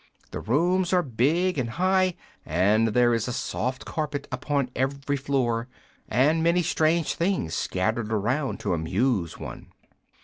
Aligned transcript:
The 0.31 0.39
rooms 0.39 0.93
are 0.93 1.03
big 1.03 1.59
and 1.59 1.69
high, 1.69 2.15
and 2.43 2.87
there 2.87 3.13
is 3.13 3.27
a 3.27 3.31
soft 3.31 3.85
carpet 3.85 4.27
upon 4.31 4.71
every 4.75 5.15
floor 5.15 5.67
and 6.09 6.41
many 6.41 6.63
strange 6.63 7.13
things 7.13 7.53
scattered 7.53 8.11
around 8.11 8.59
to 8.61 8.73
amuse 8.73 9.37
one. 9.37 9.67